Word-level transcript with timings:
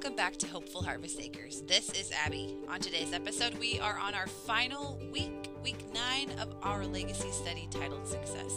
welcome 0.00 0.16
back 0.16 0.34
to 0.38 0.46
Hopeful 0.46 0.82
Harvest 0.82 1.20
Acres. 1.20 1.60
This 1.66 1.90
is 1.90 2.10
Abby. 2.24 2.56
On 2.70 2.80
today's 2.80 3.12
episode, 3.12 3.52
we 3.58 3.78
are 3.80 3.98
on 3.98 4.14
our 4.14 4.26
final 4.26 4.98
week, 5.12 5.50
week 5.62 5.84
nine 5.92 6.30
of 6.40 6.54
our 6.62 6.86
legacy 6.86 7.30
study 7.30 7.68
titled 7.70 8.08
Success. 8.08 8.50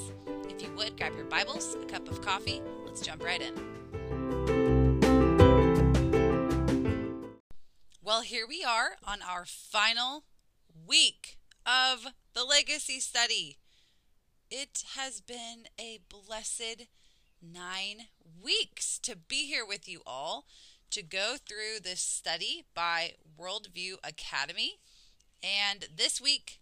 If 0.47 0.61
you 0.63 0.71
would, 0.77 0.95
grab 0.95 1.13
your 1.17 1.25
Bibles, 1.25 1.75
a 1.75 1.85
cup 1.85 2.07
of 2.07 2.21
coffee, 2.21 2.61
let's 2.85 3.01
jump 3.01 3.21
right 3.21 3.41
in. 3.41 3.53
Well, 8.01 8.21
here 8.21 8.45
we 8.47 8.63
are 8.63 8.91
on 9.05 9.19
our 9.21 9.43
final 9.45 10.23
week 10.87 11.39
of 11.65 12.05
the 12.33 12.45
legacy 12.45 13.01
study. 13.01 13.57
It 14.49 14.85
has 14.95 15.19
been 15.19 15.65
a 15.77 15.99
blessed 16.07 16.87
nine 17.41 18.07
weeks 18.41 18.97
to 18.99 19.17
be 19.17 19.45
here 19.45 19.65
with 19.65 19.89
you 19.89 20.03
all 20.05 20.45
to 20.93 21.01
go 21.01 21.37
through 21.43 21.79
this 21.81 22.01
study 22.01 22.65
by 22.75 23.13
Worldview 23.39 23.95
Academy. 24.03 24.75
And 25.41 25.87
this 25.95 26.21
week, 26.21 26.59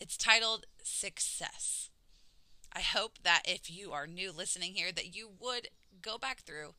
it's 0.00 0.16
titled 0.16 0.66
Success. 0.82 1.88
I 2.72 2.80
hope 2.80 3.20
that 3.22 3.42
if 3.44 3.70
you 3.70 3.92
are 3.92 4.08
new 4.08 4.32
listening 4.32 4.74
here, 4.74 4.90
that 4.90 5.14
you 5.14 5.30
would 5.38 5.68
go 6.02 6.18
back 6.18 6.40
through 6.40 6.74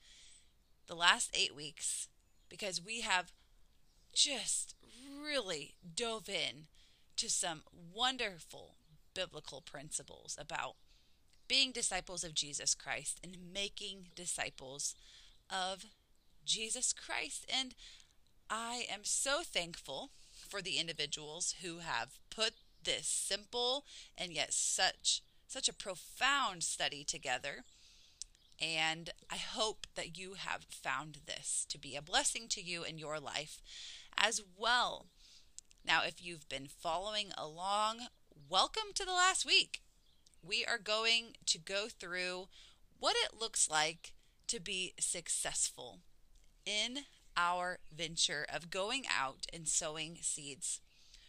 the 0.88 0.96
last 0.96 1.32
eight 1.34 1.56
weeks 1.56 2.10
because 2.50 2.84
we 2.84 3.00
have 3.00 3.32
just 4.14 4.76
really 5.24 5.76
dove 5.96 6.28
in 6.28 6.66
to 7.16 7.30
some 7.30 7.62
wonderful 7.72 8.76
biblical 9.14 9.62
principles 9.62 10.38
about 10.38 10.76
being 11.48 11.72
disciples 11.72 12.26
of 12.26 12.34
Jesus 12.34 12.76
Christ 12.76 13.22
and 13.24 13.38
making 13.54 14.08
disciples 14.14 14.94
of 15.50 15.86
Jesus 16.46 16.94
Christ. 16.94 17.46
And 17.54 17.74
I 18.50 18.86
am 18.92 19.02
so 19.04 19.42
thankful 19.44 20.12
for 20.48 20.62
the 20.62 20.78
individuals 20.78 21.56
who 21.62 21.80
have 21.80 22.20
put 22.30 22.54
this 22.84 23.08
simple 23.08 23.86
and 24.18 24.32
yet 24.32 24.54
such 24.54 25.22
such 25.48 25.70
a 25.70 25.74
profound 25.74 26.64
study 26.64 27.04
together. 27.04 27.64
And 28.62 29.10
I 29.32 29.38
hope 29.38 29.86
that 29.96 30.18
you 30.18 30.34
have 30.34 30.64
found 30.70 31.20
this 31.26 31.66
to 31.70 31.78
be 31.78 31.96
a 31.96 32.02
blessing 32.02 32.48
to 32.50 32.62
you 32.62 32.84
in 32.84 32.98
your 32.98 33.20
life 33.20 33.62
as 34.18 34.42
well. 34.58 35.08
Now, 35.86 36.02
if 36.04 36.24
you've 36.24 36.50
been 36.50 36.68
following 36.68 37.32
along, 37.38 38.08
welcome 38.50 38.94
to 38.96 39.06
the 39.06 39.12
last 39.12 39.46
week. 39.46 39.82
We 40.42 40.66
are 40.66 40.78
going 40.78 41.36
to 41.46 41.60
go 41.60 41.88
through 41.90 42.48
what 43.00 43.16
it 43.26 43.40
looks 43.40 43.70
like 43.70 44.14
to 44.48 44.60
be 44.60 44.94
successful 45.00 46.00
in 46.66 47.00
our 47.38 47.80
venture 47.96 48.46
of 48.52 48.72
going 48.72 49.04
out 49.08 49.46
and 49.54 49.68
sowing 49.68 50.18
seeds 50.22 50.82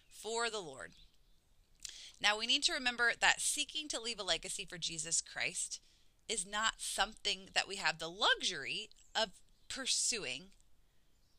for 0.09 0.49
the 0.49 0.61
Lord. 0.61 0.93
Now, 2.21 2.39
we 2.39 2.47
need 2.47 2.63
to 2.65 2.73
remember 2.73 3.13
that 3.21 3.41
seeking 3.41 3.89
to 3.89 4.01
leave 4.01 4.19
a 4.19 4.25
legacy 4.25 4.65
for 4.65 4.79
Jesus 4.79 5.21
Christ 5.21 5.81
is 6.29 6.47
not 6.47 6.75
something 6.79 7.51
that 7.55 7.69
we 7.69 7.77
have 7.77 7.99
the 7.99 8.09
luxury 8.09 8.89
of 9.15 9.31
pursuing. 9.69 10.47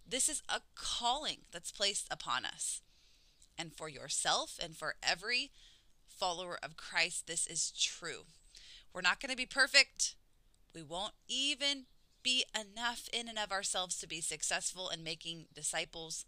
This 0.07 0.29
is 0.29 0.41
a 0.47 0.61
calling 0.75 1.39
that's 1.51 1.71
placed 1.71 2.07
upon 2.11 2.45
us. 2.45 2.81
And 3.57 3.73
for 3.73 3.89
yourself 3.89 4.59
and 4.61 4.77
for 4.77 4.95
every 5.01 5.51
follower 6.07 6.57
of 6.61 6.77
Christ, 6.77 7.25
this 7.27 7.47
is 7.47 7.71
true. 7.71 8.25
We're 8.93 9.01
not 9.01 9.19
going 9.19 9.31
to 9.31 9.37
be 9.37 9.47
perfect. 9.47 10.15
We 10.73 10.83
won't 10.83 11.13
even 11.27 11.85
be 12.27 12.43
enough 12.53 13.07
in 13.13 13.29
and 13.29 13.39
of 13.39 13.53
ourselves 13.53 13.97
to 13.97 14.05
be 14.05 14.19
successful 14.19 14.89
in 14.89 15.01
making 15.01 15.45
disciples, 15.55 16.25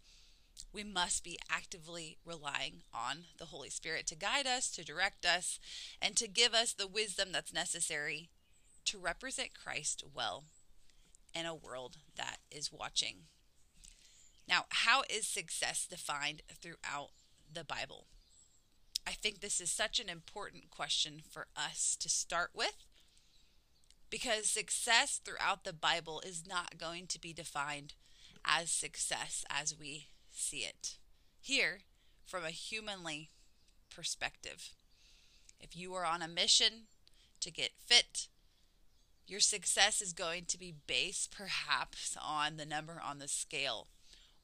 we 0.72 0.82
must 0.82 1.22
be 1.22 1.38
actively 1.50 2.16
relying 2.24 2.80
on 2.94 3.24
the 3.36 3.44
Holy 3.44 3.68
Spirit 3.68 4.06
to 4.06 4.14
guide 4.14 4.46
us, 4.46 4.70
to 4.70 4.82
direct 4.82 5.26
us, 5.26 5.60
and 6.00 6.16
to 6.16 6.26
give 6.26 6.54
us 6.54 6.72
the 6.72 6.86
wisdom 6.86 7.32
that's 7.32 7.52
necessary 7.52 8.30
to 8.86 8.98
represent 8.98 9.50
Christ 9.52 10.02
well 10.14 10.44
in 11.34 11.44
a 11.44 11.54
world 11.54 11.98
that 12.16 12.38
is 12.50 12.72
watching. 12.72 13.24
Now, 14.48 14.64
how 14.70 15.02
is 15.10 15.26
success 15.26 15.86
defined 15.86 16.40
throughout 16.62 17.10
the 17.52 17.62
Bible? 17.62 18.06
I 19.06 19.10
think 19.10 19.40
this 19.40 19.60
is 19.60 19.70
such 19.70 20.00
an 20.00 20.08
important 20.08 20.70
question 20.70 21.20
for 21.30 21.48
us 21.54 21.94
to 22.00 22.08
start 22.08 22.52
with 22.54 22.86
because 24.10 24.46
success 24.46 25.20
throughout 25.24 25.64
the 25.64 25.72
Bible 25.72 26.20
is 26.26 26.44
not 26.46 26.78
going 26.78 27.06
to 27.06 27.20
be 27.20 27.32
defined 27.32 27.94
as 28.44 28.70
success 28.70 29.44
as 29.48 29.78
we 29.78 30.08
see 30.30 30.58
it 30.58 30.96
here 31.40 31.80
from 32.26 32.44
a 32.44 32.50
humanly 32.50 33.30
perspective. 33.94 34.70
If 35.60 35.76
you 35.76 35.94
are 35.94 36.04
on 36.04 36.22
a 36.22 36.28
mission 36.28 36.86
to 37.40 37.50
get 37.50 37.70
fit, 37.78 38.28
your 39.26 39.40
success 39.40 40.02
is 40.02 40.12
going 40.12 40.44
to 40.46 40.58
be 40.58 40.74
based 40.86 41.30
perhaps 41.30 42.16
on 42.20 42.56
the 42.56 42.66
number 42.66 43.00
on 43.04 43.18
the 43.18 43.28
scale 43.28 43.88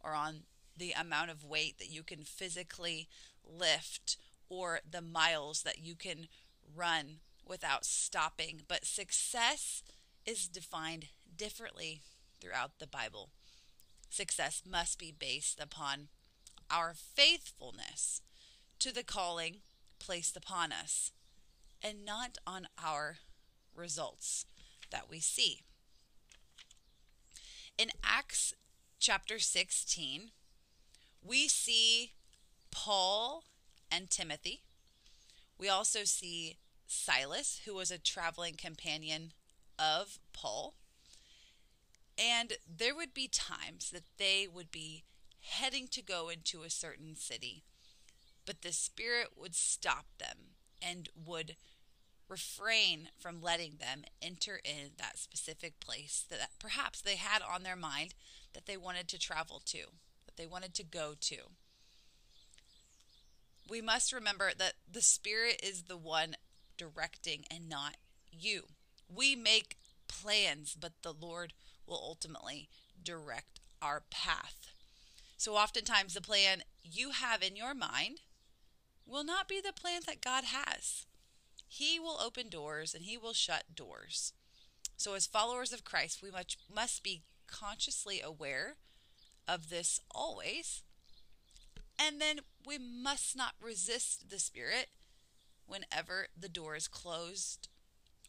or 0.02 0.12
on 0.12 0.42
the 0.76 0.92
amount 0.92 1.30
of 1.30 1.44
weight 1.44 1.78
that 1.78 1.90
you 1.90 2.02
can 2.02 2.22
physically 2.22 3.08
lift 3.44 4.16
or 4.48 4.80
the 4.88 5.00
miles 5.00 5.62
that 5.62 5.78
you 5.78 5.94
can 5.94 6.28
run 6.74 7.16
without 7.46 7.84
stopping. 7.84 8.62
But 8.66 8.84
success 8.84 9.82
is 10.24 10.48
defined 10.48 11.06
differently 11.36 12.02
throughout 12.40 12.78
the 12.78 12.86
Bible. 12.86 13.30
Success 14.10 14.62
must 14.68 14.98
be 14.98 15.12
based 15.16 15.60
upon 15.60 16.08
our 16.70 16.94
faithfulness 16.94 18.22
to 18.78 18.92
the 18.92 19.04
calling 19.04 19.58
placed 19.98 20.36
upon 20.36 20.72
us 20.72 21.12
and 21.82 22.04
not 22.04 22.38
on 22.46 22.66
our 22.82 23.18
results 23.74 24.46
that 24.90 25.08
we 25.10 25.20
see. 25.20 25.60
In 27.78 27.90
Acts 28.02 28.54
chapter 28.98 29.38
16, 29.38 30.30
we 31.22 31.48
see 31.48 32.12
Paul 32.70 33.44
and 33.90 34.08
Timothy. 34.10 34.62
We 35.58 35.68
also 35.68 36.04
see 36.04 36.56
Silas, 36.86 37.62
who 37.64 37.74
was 37.74 37.90
a 37.90 37.98
traveling 37.98 38.54
companion 38.54 39.32
of 39.78 40.18
Paul. 40.32 40.74
And 42.18 42.54
there 42.66 42.94
would 42.94 43.12
be 43.12 43.28
times 43.28 43.90
that 43.90 44.04
they 44.18 44.46
would 44.52 44.70
be 44.70 45.04
heading 45.40 45.86
to 45.88 46.02
go 46.02 46.28
into 46.28 46.62
a 46.62 46.70
certain 46.70 47.14
city, 47.14 47.62
but 48.44 48.62
the 48.62 48.72
Spirit 48.72 49.28
would 49.36 49.54
stop 49.54 50.06
them 50.18 50.54
and 50.80 51.08
would 51.14 51.56
refrain 52.28 53.10
from 53.18 53.40
letting 53.40 53.76
them 53.78 54.04
enter 54.20 54.60
in 54.64 54.92
that 54.98 55.18
specific 55.18 55.78
place 55.78 56.24
that 56.28 56.50
perhaps 56.58 57.00
they 57.00 57.16
had 57.16 57.42
on 57.42 57.62
their 57.62 57.76
mind 57.76 58.14
that 58.52 58.66
they 58.66 58.76
wanted 58.76 59.06
to 59.08 59.18
travel 59.18 59.60
to, 59.64 59.78
that 60.26 60.36
they 60.36 60.46
wanted 60.46 60.74
to 60.74 60.82
go 60.82 61.14
to. 61.20 61.36
We 63.68 63.80
must 63.80 64.12
remember 64.12 64.52
that 64.56 64.74
the 64.90 65.02
Spirit 65.02 65.60
is 65.62 65.82
the 65.82 65.96
one 65.96 66.36
directing 66.76 67.44
and 67.50 67.68
not 67.68 67.96
you. 68.30 68.64
We 69.08 69.36
make 69.36 69.76
plans, 70.08 70.76
but 70.78 70.92
the 71.02 71.12
Lord 71.12 71.52
will 71.86 72.00
ultimately 72.02 72.68
direct 73.02 73.60
our 73.80 74.02
path. 74.10 74.68
So 75.36 75.54
oftentimes 75.54 76.14
the 76.14 76.20
plan 76.20 76.62
you 76.82 77.10
have 77.10 77.42
in 77.42 77.56
your 77.56 77.74
mind 77.74 78.20
will 79.06 79.24
not 79.24 79.48
be 79.48 79.60
the 79.60 79.72
plan 79.72 80.00
that 80.06 80.20
God 80.20 80.44
has. 80.44 81.06
He 81.68 82.00
will 82.00 82.18
open 82.24 82.48
doors 82.48 82.94
and 82.94 83.04
he 83.04 83.16
will 83.16 83.32
shut 83.32 83.74
doors. 83.74 84.32
So 84.96 85.14
as 85.14 85.26
followers 85.26 85.72
of 85.72 85.84
Christ, 85.84 86.22
we 86.22 86.30
much 86.30 86.58
must 86.74 87.02
be 87.02 87.22
consciously 87.46 88.20
aware 88.20 88.76
of 89.46 89.68
this 89.68 90.00
always. 90.10 90.82
And 91.98 92.20
then 92.20 92.40
we 92.66 92.78
must 92.78 93.36
not 93.36 93.54
resist 93.60 94.30
the 94.30 94.38
Spirit 94.38 94.88
whenever 95.66 96.28
the 96.38 96.48
door 96.48 96.76
is 96.76 96.88
closed 96.88 97.68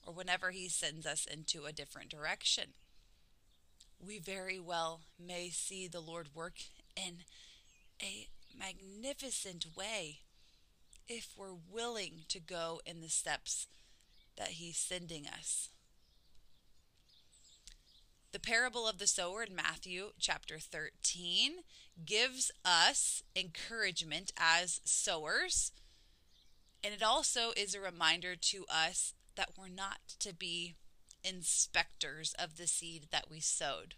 or 0.06 0.14
whenever 0.14 0.52
He 0.52 0.68
sends 0.70 1.06
us 1.06 1.26
into 1.26 1.66
a 1.66 1.74
different 1.74 2.10
direction. 2.10 2.70
We 4.06 4.20
very 4.20 4.60
well 4.60 5.02
may 5.20 5.50
see 5.50 5.88
the 5.88 6.00
Lord 6.00 6.30
work 6.36 6.56
in 6.96 7.24
a 8.02 8.28
magnificent 8.58 9.66
way 9.76 10.20
if 11.08 11.30
we're 11.38 11.56
willing 11.72 12.26
to 12.30 12.40
go 12.40 12.82
in 12.86 13.02
the 13.02 13.10
steps 13.10 13.68
that 14.38 14.50
He's 14.50 14.78
sending 14.78 15.28
us. 15.28 15.70
The 18.34 18.40
parable 18.40 18.88
of 18.88 19.00
the 19.00 19.08
sower 19.08 19.44
in 19.44 19.56
Matthew 19.56 20.12
chapter 20.20 20.60
13 20.60 21.64
gives 22.06 22.52
us 22.64 23.24
encouragement 23.36 24.32
as 24.38 24.82
sowers 24.84 25.72
and 26.88 26.96
it 26.96 27.04
also 27.04 27.52
is 27.58 27.76
a 27.76 27.82
reminder 27.82 28.38
to 28.38 28.64
us 28.74 29.14
that 29.36 29.50
we're 29.60 29.68
not 29.68 30.00
to 30.22 30.34
be 30.34 30.76
inspectors 31.22 32.34
of 32.40 32.56
the 32.56 32.66
seed 32.66 33.08
that 33.12 33.30
we 33.30 33.42
sowed. 33.42 33.96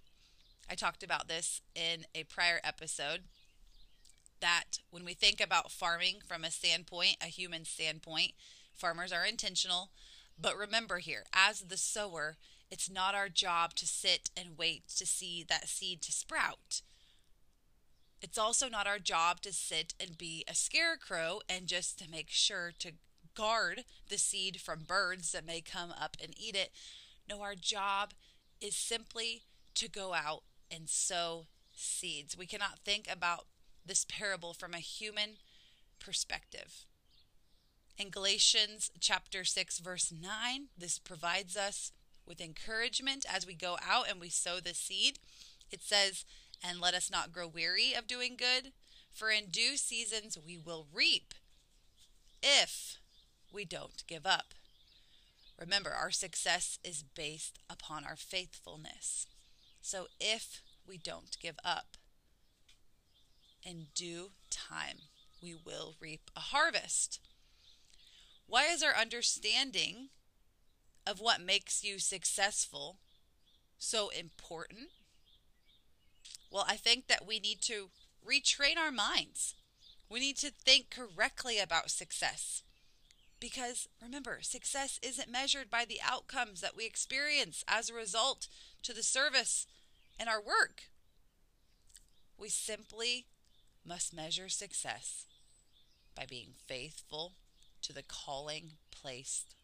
I 0.68 0.74
talked 0.74 1.04
about 1.04 1.28
this 1.28 1.62
in 1.76 2.06
a 2.16 2.24
prior 2.24 2.60
episode 2.64 3.26
that 4.42 4.80
when 4.90 5.06
we 5.06 5.14
think 5.14 5.40
about 5.40 5.70
farming 5.70 6.16
from 6.26 6.44
a 6.44 6.50
standpoint, 6.50 7.18
a 7.22 7.28
human 7.28 7.64
standpoint, 7.64 8.32
farmers 8.74 9.14
are 9.14 9.24
intentional. 9.24 9.92
But 10.42 10.58
remember 10.58 10.98
here, 10.98 11.26
as 11.32 11.62
the 11.62 11.78
sower, 11.78 12.38
it's 12.72 12.90
not 12.90 13.14
our 13.14 13.30
job 13.30 13.76
to 13.76 13.86
sit 13.86 14.32
and 14.36 14.58
wait 14.58 14.88
to 14.98 15.06
see 15.06 15.46
that 15.48 15.70
seed 15.70 16.02
to 16.02 16.12
sprout. 16.12 16.82
It's 18.22 18.38
also 18.38 18.68
not 18.68 18.88
our 18.88 19.00
job 19.00 19.42
to 19.42 19.54
sit 19.54 19.94
and 20.00 20.18
be 20.18 20.44
a 20.48 20.56
scarecrow 20.56 21.40
and 21.48 21.68
just 21.68 21.98
to 22.00 22.10
make 22.10 22.30
sure 22.30 22.72
to 22.80 22.92
guard 23.36 23.86
the 24.10 24.18
seed 24.18 24.60
from 24.60 24.84
birds 24.84 25.32
that 25.32 25.46
may 25.46 25.62
come 25.62 25.92
up 25.92 26.18
and 26.22 26.34
eat 26.38 26.56
it. 26.56 26.72
No, 27.30 27.42
our 27.42 27.56
job 27.56 28.14
is 28.60 28.76
simply 28.76 29.44
to 29.76 29.88
go 29.88 30.14
out 30.14 30.44
and 30.70 30.90
sow 30.90 31.48
seeds. 31.74 32.38
We 32.38 32.46
cannot 32.46 32.80
think 32.84 33.08
about 33.10 33.46
this 33.86 34.06
parable 34.06 34.54
from 34.54 34.74
a 34.74 34.80
human 34.80 35.38
perspective. 36.00 36.86
In 37.98 38.10
Galatians 38.10 38.92
chapter 39.00 39.44
6 39.44 39.80
verse 39.80 40.12
9, 40.12 40.68
this 40.78 41.00
provides 41.00 41.56
us 41.56 41.92
with 42.26 42.42
encouragement 42.42 43.26
as 43.30 43.48
we 43.48 43.56
go 43.56 43.78
out 43.86 44.10
and 44.10 44.20
we 44.20 44.30
sow 44.30 44.60
the 44.60 44.74
seed. 44.74 45.20
It 45.72 45.82
says, 45.84 46.26
"And 46.62 46.80
let 46.80 46.94
us 46.94 47.10
not 47.10 47.32
grow 47.32 47.48
weary 47.48 47.94
of 47.94 48.08
doing 48.08 48.36
good, 48.36 48.74
for 49.12 49.32
in 49.32 49.50
due 49.50 49.78
seasons 49.78 50.38
we 50.38 50.58
will 50.58 50.88
reap 50.92 51.34
if 52.42 52.98
we 53.52 53.66
don't 53.66 54.06
give 54.08 54.26
up." 54.26 54.54
Remember, 55.58 55.92
our 55.92 56.12
success 56.12 56.80
is 56.84 57.04
based 57.04 57.60
upon 57.70 58.06
our 58.06 58.16
faithfulness. 58.16 59.28
So 59.82 60.08
if 60.20 60.62
we 60.86 60.98
don't 60.98 61.38
give 61.40 61.60
up, 61.64 61.98
in 63.64 63.88
due 63.94 64.32
time 64.50 65.10
we 65.42 65.54
will 65.54 65.96
reap 66.00 66.32
a 66.36 66.40
harvest. 66.40 67.20
Why 68.46 68.66
is 68.66 68.82
our 68.82 68.96
understanding 68.96 70.10
of 71.06 71.20
what 71.20 71.42
makes 71.42 71.84
you 71.84 72.00
successful 72.00 73.00
so 73.78 74.10
important? 74.10 74.92
Well, 76.52 76.66
I 76.68 76.76
think 76.76 77.08
that 77.08 77.28
we 77.28 77.40
need 77.40 77.62
to 77.62 77.90
retrain 78.26 78.78
our 78.78 78.92
minds. 78.92 79.56
We 80.10 80.20
need 80.20 80.38
to 80.38 80.52
think 80.52 80.90
correctly 80.90 81.60
about 81.60 81.92
success. 81.92 82.64
Because 83.40 83.88
remember, 84.02 84.40
success 84.42 85.00
isn't 85.02 85.32
measured 85.32 85.70
by 85.70 85.86
the 85.86 86.00
outcomes 86.04 86.62
that 86.62 86.76
we 86.76 86.86
experience 86.86 87.64
as 87.68 87.90
a 87.90 87.94
result 87.94 88.48
to 88.84 88.94
the 88.94 89.04
service 89.04 89.66
and 90.20 90.28
our 90.28 90.42
work. 90.42 90.84
We 92.38 92.50
simply 92.50 93.26
must 93.86 94.14
measure 94.14 94.50
success 94.50 95.26
by 96.16 96.26
being 96.26 96.50
faithful 96.68 97.34
to 97.82 97.94
the 97.94 98.04
calling 98.04 98.72
placed 98.92 99.56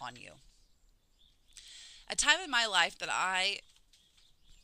on 0.00 0.16
you. 0.16 0.32
A 2.08 2.16
time 2.16 2.40
in 2.42 2.50
my 2.50 2.66
life 2.66 2.98
that 2.98 3.10
I 3.10 3.58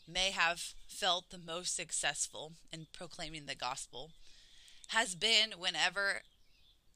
may 0.08 0.30
have 0.30 0.72
felt 0.86 1.30
the 1.30 1.38
most 1.38 1.76
successful 1.76 2.52
in 2.72 2.86
proclaiming 2.92 3.46
the 3.46 3.54
gospel 3.54 4.10
has 4.88 5.14
been 5.14 5.52
whenever 5.58 6.22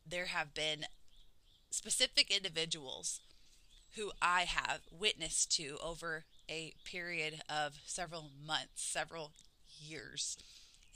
there 0.06 0.26
have 0.26 0.54
been 0.54 0.86
specific 1.70 2.30
individuals 2.34 3.20
who 3.96 4.12
I 4.22 4.42
have 4.42 4.80
witnessed 4.90 5.54
to 5.56 5.76
over 5.82 6.24
a 6.48 6.72
period 6.84 7.42
of 7.48 7.74
several 7.84 8.30
months, 8.44 8.82
several 8.82 9.32
years. 9.78 10.38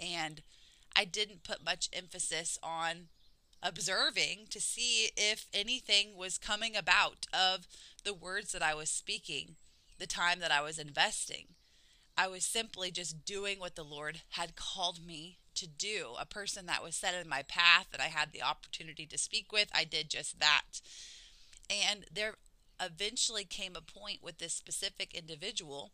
And 0.01 0.41
I 0.95 1.05
didn't 1.05 1.45
put 1.45 1.65
much 1.65 1.91
emphasis 1.93 2.59
on 2.63 3.09
observing 3.63 4.47
to 4.51 4.61
see 4.61 5.11
if 5.17 5.47
anything 5.53 6.17
was 6.17 6.39
coming 6.39 6.77
about 6.77 7.27
of 7.33 7.67
the 8.05 8.15
words 8.15 8.53
that 8.53 8.63
I 8.63 8.75
was 8.75 8.89
speaking, 8.89 9.57
the 9.99 10.07
time 10.07 10.41
that 10.41 10.53
I 10.53 10.63
was 10.63 10.79
investing. 10.79 11.56
I 12.17 12.29
was 12.29 12.45
simply 12.45 12.91
just 12.91 13.25
doing 13.25 13.59
what 13.59 13.77
the 13.77 13.85
Lord 13.85 14.23
had 14.31 14.57
called 14.57 15.05
me 15.05 15.39
to 15.57 15.67
do. 15.67 16.15
A 16.19 16.25
person 16.27 16.67
that 16.67 16.83
was 16.83 16.97
set 16.97 17.15
in 17.15 17.29
my 17.29 17.43
path 17.43 17.89
that 17.93 18.01
I 18.01 18.07
had 18.07 18.33
the 18.33 18.43
opportunity 18.43 19.07
to 19.07 19.19
speak 19.19 19.53
with, 19.53 19.69
I 19.75 19.85
did 19.85 20.09
just 20.09 20.41
that. 20.41 20.81
And 21.69 22.07
there 22.13 22.35
eventually 22.81 23.45
came 23.45 23.75
a 23.77 23.81
point 23.81 24.23
with 24.23 24.39
this 24.39 24.55
specific 24.55 25.15
individual 25.15 25.93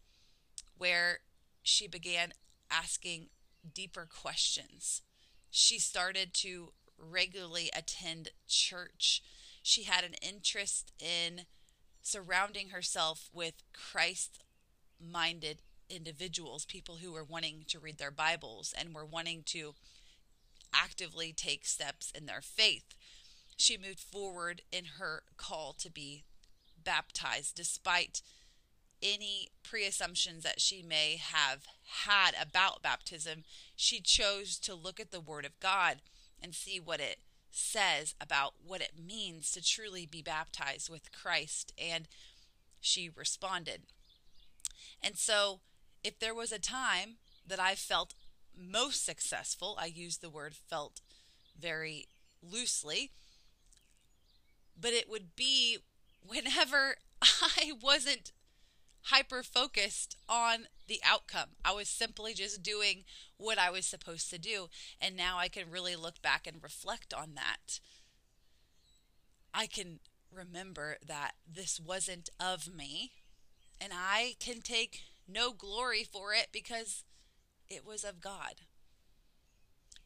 where 0.76 1.20
she 1.62 1.86
began 1.86 2.32
asking 2.70 3.28
deeper 3.74 4.06
questions. 4.06 5.02
She 5.50 5.78
started 5.78 6.34
to 6.34 6.72
regularly 6.98 7.70
attend 7.76 8.30
church. 8.48 9.22
She 9.62 9.84
had 9.84 10.04
an 10.04 10.14
interest 10.14 10.92
in 10.98 11.42
surrounding 12.00 12.70
herself 12.70 13.28
with 13.32 13.62
Christ 13.72 14.42
minded 15.00 15.62
individuals, 15.92 16.64
people 16.64 16.96
who 16.96 17.12
were 17.12 17.24
wanting 17.24 17.64
to 17.68 17.78
read 17.78 17.98
their 17.98 18.10
Bibles 18.10 18.74
and 18.76 18.94
were 18.94 19.04
wanting 19.04 19.42
to 19.46 19.74
actively 20.74 21.32
take 21.32 21.66
steps 21.66 22.10
in 22.14 22.26
their 22.26 22.40
faith. 22.40 22.94
She 23.56 23.76
moved 23.76 24.00
forward 24.00 24.62
in 24.72 24.84
her 24.98 25.22
call 25.36 25.74
to 25.74 25.90
be 25.90 26.24
baptized 26.82 27.54
despite 27.54 28.22
any 29.02 29.48
pre 29.62 29.84
assumptions 29.84 30.42
that 30.44 30.60
she 30.60 30.82
may 30.82 31.16
have 31.20 31.66
had 32.04 32.34
about 32.40 32.82
baptism. 32.82 33.44
She 33.76 34.00
chose 34.00 34.58
to 34.60 34.74
look 34.74 34.98
at 34.98 35.10
the 35.10 35.20
Word 35.20 35.44
of 35.44 35.58
God 35.60 35.98
and 36.42 36.54
see 36.54 36.80
what 36.80 37.00
it 37.00 37.18
says 37.50 38.14
about 38.20 38.54
what 38.64 38.80
it 38.80 38.92
means 38.98 39.50
to 39.52 39.62
truly 39.62 40.06
be 40.06 40.22
baptized 40.22 40.88
with 40.88 41.12
Christ. 41.12 41.72
And 41.76 42.08
she 42.80 43.10
responded. 43.14 43.82
And 45.02 45.16
so 45.16 45.60
if 46.04 46.18
there 46.18 46.34
was 46.34 46.52
a 46.52 46.58
time 46.58 47.16
that 47.46 47.60
I 47.60 47.74
felt 47.74 48.14
most 48.56 49.04
successful, 49.04 49.76
I 49.80 49.86
use 49.86 50.18
the 50.18 50.30
word 50.30 50.54
felt 50.54 51.00
very 51.58 52.06
loosely, 52.42 53.10
but 54.78 54.92
it 54.92 55.08
would 55.08 55.36
be 55.36 55.78
whenever 56.26 56.96
I 57.22 57.72
wasn't 57.80 58.32
hyper 59.06 59.42
focused 59.42 60.16
on 60.28 60.66
the 60.86 61.00
outcome. 61.04 61.50
I 61.64 61.72
was 61.72 61.88
simply 61.88 62.34
just 62.34 62.62
doing 62.62 63.04
what 63.36 63.58
I 63.58 63.70
was 63.70 63.86
supposed 63.86 64.30
to 64.30 64.38
do. 64.38 64.68
And 65.00 65.16
now 65.16 65.38
I 65.38 65.48
can 65.48 65.70
really 65.70 65.96
look 65.96 66.22
back 66.22 66.46
and 66.46 66.62
reflect 66.62 67.12
on 67.12 67.34
that. 67.34 67.80
I 69.54 69.66
can 69.66 70.00
remember 70.34 70.96
that 71.06 71.32
this 71.52 71.78
wasn't 71.80 72.30
of 72.40 72.74
me, 72.74 73.12
and 73.80 73.92
I 73.94 74.34
can 74.38 74.60
take 74.60 75.02
no 75.32 75.52
glory 75.52 76.04
for 76.04 76.32
it 76.34 76.48
because 76.52 77.04
it 77.68 77.86
was 77.86 78.04
of 78.04 78.20
God. 78.20 78.62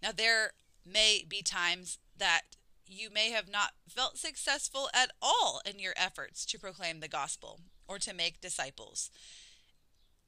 Now, 0.02 0.12
there 0.12 0.52
may 0.84 1.24
be 1.28 1.42
times 1.42 1.98
that 2.16 2.42
you 2.86 3.10
may 3.10 3.30
have 3.30 3.50
not 3.50 3.72
felt 3.88 4.18
successful 4.18 4.88
at 4.94 5.10
all 5.20 5.60
in 5.66 5.78
your 5.78 5.94
efforts 5.96 6.44
to 6.46 6.58
proclaim 6.58 7.00
the 7.00 7.08
gospel 7.08 7.60
or 7.88 7.98
to 7.98 8.14
make 8.14 8.40
disciples. 8.40 9.10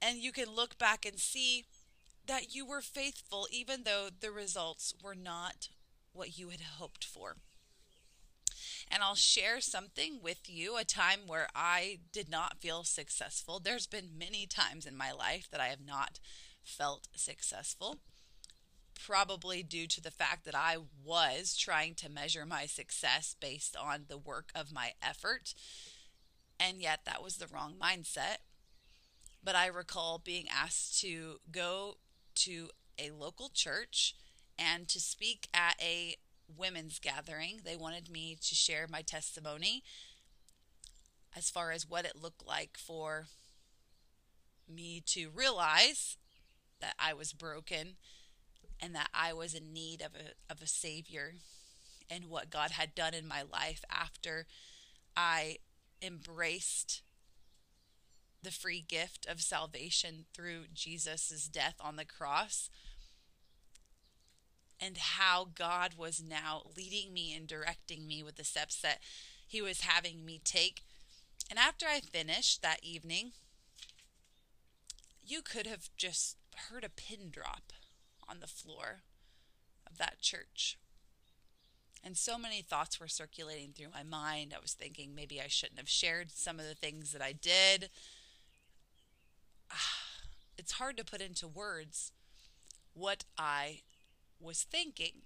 And 0.02 0.18
you 0.18 0.32
can 0.32 0.54
look 0.54 0.78
back 0.78 1.04
and 1.06 1.18
see 1.18 1.66
that 2.26 2.54
you 2.54 2.66
were 2.66 2.80
faithful 2.80 3.46
even 3.50 3.84
though 3.84 4.08
the 4.20 4.30
results 4.30 4.94
were 5.02 5.14
not 5.14 5.68
what 6.12 6.38
you 6.38 6.48
had 6.48 6.60
hoped 6.60 7.04
for. 7.04 7.36
And 8.90 9.02
I'll 9.02 9.14
share 9.14 9.60
something 9.60 10.20
with 10.22 10.48
you 10.48 10.76
a 10.76 10.84
time 10.84 11.20
where 11.26 11.48
I 11.54 11.98
did 12.12 12.30
not 12.30 12.58
feel 12.60 12.84
successful. 12.84 13.60
There's 13.60 13.86
been 13.86 14.18
many 14.18 14.46
times 14.46 14.86
in 14.86 14.96
my 14.96 15.12
life 15.12 15.48
that 15.50 15.60
I 15.60 15.66
have 15.66 15.84
not 15.84 16.18
felt 16.62 17.08
successful, 17.14 17.98
probably 18.94 19.62
due 19.62 19.86
to 19.88 20.00
the 20.00 20.10
fact 20.10 20.44
that 20.46 20.54
I 20.54 20.78
was 21.04 21.56
trying 21.56 21.94
to 21.96 22.10
measure 22.10 22.46
my 22.46 22.66
success 22.66 23.36
based 23.38 23.76
on 23.76 24.04
the 24.08 24.18
work 24.18 24.50
of 24.54 24.72
my 24.72 24.92
effort. 25.02 25.54
And 26.58 26.80
yet, 26.80 27.00
that 27.04 27.22
was 27.22 27.36
the 27.36 27.46
wrong 27.46 27.74
mindset. 27.80 28.38
But 29.44 29.54
I 29.54 29.66
recall 29.66 30.18
being 30.18 30.46
asked 30.48 31.00
to 31.02 31.40
go 31.52 31.98
to 32.36 32.70
a 32.98 33.10
local 33.10 33.50
church 33.52 34.14
and 34.58 34.88
to 34.88 34.98
speak 34.98 35.48
at 35.54 35.76
a 35.80 36.16
women's 36.56 36.98
gathering. 36.98 37.60
They 37.64 37.76
wanted 37.76 38.10
me 38.10 38.36
to 38.40 38.54
share 38.54 38.86
my 38.88 39.02
testimony 39.02 39.82
as 41.36 41.50
far 41.50 41.70
as 41.70 41.88
what 41.88 42.04
it 42.04 42.20
looked 42.20 42.46
like 42.46 42.78
for 42.78 43.26
me 44.68 45.02
to 45.06 45.30
realize 45.30 46.16
that 46.80 46.94
I 46.98 47.14
was 47.14 47.32
broken 47.32 47.96
and 48.80 48.94
that 48.94 49.08
I 49.12 49.32
was 49.32 49.54
in 49.54 49.72
need 49.72 50.02
of 50.02 50.12
a, 50.14 50.52
of 50.52 50.62
a 50.62 50.66
Savior 50.66 51.34
and 52.10 52.26
what 52.26 52.50
God 52.50 52.72
had 52.72 52.94
done 52.94 53.14
in 53.14 53.26
my 53.26 53.42
life 53.42 53.84
after 53.90 54.46
I 55.16 55.58
embraced 56.00 57.02
the 58.42 58.50
free 58.50 58.80
gift 58.80 59.26
of 59.28 59.40
salvation 59.40 60.26
through 60.32 60.64
Jesus' 60.72 61.48
death 61.48 61.74
on 61.80 61.96
the 61.96 62.04
cross 62.04 62.70
and 64.80 64.96
how 64.96 65.48
God 65.54 65.94
was 65.96 66.22
now 66.22 66.62
leading 66.76 67.12
me 67.12 67.34
and 67.34 67.46
directing 67.46 68.06
me 68.06 68.22
with 68.22 68.36
the 68.36 68.44
steps 68.44 68.80
that 68.80 68.98
He 69.46 69.60
was 69.60 69.82
having 69.82 70.24
me 70.24 70.40
take. 70.42 70.82
And 71.50 71.58
after 71.58 71.86
I 71.86 72.00
finished 72.00 72.62
that 72.62 72.80
evening, 72.82 73.32
you 75.24 75.42
could 75.42 75.66
have 75.66 75.88
just 75.96 76.36
heard 76.70 76.84
a 76.84 76.88
pin 76.88 77.30
drop 77.30 77.72
on 78.28 78.40
the 78.40 78.46
floor 78.46 79.02
of 79.90 79.98
that 79.98 80.20
church. 80.20 80.78
And 82.04 82.16
so 82.16 82.38
many 82.38 82.62
thoughts 82.62 83.00
were 83.00 83.08
circulating 83.08 83.72
through 83.72 83.90
my 83.92 84.02
mind. 84.02 84.54
I 84.54 84.60
was 84.60 84.72
thinking 84.72 85.14
maybe 85.14 85.40
I 85.40 85.48
shouldn't 85.48 85.80
have 85.80 85.88
shared 85.88 86.30
some 86.30 86.60
of 86.60 86.66
the 86.66 86.74
things 86.74 87.12
that 87.12 87.22
I 87.22 87.32
did. 87.32 87.90
Ah, 89.70 90.24
it's 90.56 90.72
hard 90.72 90.96
to 90.96 91.04
put 91.04 91.20
into 91.20 91.48
words 91.48 92.12
what 92.94 93.24
I 93.36 93.80
was 94.40 94.62
thinking. 94.62 95.22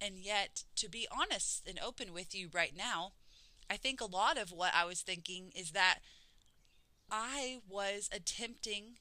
And 0.00 0.18
yet, 0.18 0.64
to 0.76 0.88
be 0.88 1.06
honest 1.10 1.66
and 1.68 1.78
open 1.78 2.12
with 2.12 2.34
you 2.34 2.48
right 2.52 2.74
now, 2.76 3.12
I 3.70 3.76
think 3.76 4.00
a 4.00 4.06
lot 4.06 4.36
of 4.36 4.52
what 4.52 4.72
I 4.74 4.84
was 4.84 5.02
thinking 5.02 5.50
is 5.54 5.70
that 5.70 6.00
I 7.10 7.58
was 7.68 8.10
attempting 8.12 8.98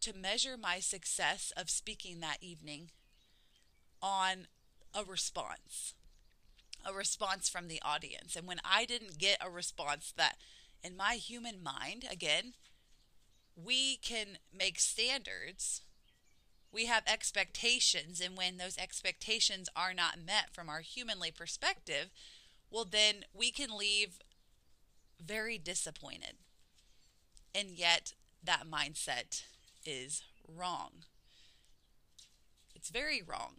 to 0.00 0.12
measure 0.12 0.56
my 0.56 0.80
success 0.80 1.52
of 1.56 1.70
speaking 1.70 2.20
that 2.20 2.42
evening 2.42 2.90
on 4.02 4.46
a 4.94 5.04
response, 5.04 5.94
a 6.84 6.92
response 6.92 7.48
from 7.48 7.68
the 7.68 7.80
audience. 7.82 8.36
And 8.36 8.46
when 8.46 8.60
I 8.64 8.84
didn't 8.84 9.18
get 9.18 9.38
a 9.40 9.50
response 9.50 10.12
that, 10.16 10.36
in 10.82 10.96
my 10.96 11.14
human 11.14 11.62
mind, 11.62 12.04
again, 12.10 12.52
we 13.56 13.96
can 13.96 14.38
make 14.52 14.78
standards 14.78 15.80
we 16.74 16.86
have 16.86 17.04
expectations, 17.06 18.20
and 18.20 18.36
when 18.36 18.56
those 18.56 18.76
expectations 18.76 19.68
are 19.76 19.94
not 19.94 20.18
met 20.18 20.52
from 20.52 20.68
our 20.68 20.80
humanly 20.80 21.30
perspective, 21.30 22.10
well, 22.70 22.84
then 22.84 23.24
we 23.32 23.52
can 23.52 23.76
leave 23.76 24.18
very 25.24 25.56
disappointed. 25.56 26.34
And 27.54 27.70
yet, 27.70 28.14
that 28.42 28.64
mindset 28.68 29.44
is 29.86 30.24
wrong. 30.48 31.04
It's 32.74 32.90
very 32.90 33.22
wrong. 33.22 33.54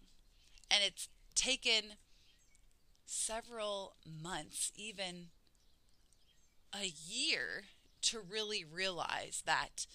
And 0.70 0.84
it's 0.86 1.08
taken 1.34 1.94
several 3.06 3.96
months, 4.06 4.74
even 4.76 5.28
a 6.74 6.92
year, 7.08 7.64
to 8.02 8.20
really 8.20 8.66
realize 8.66 9.42
that 9.46 9.86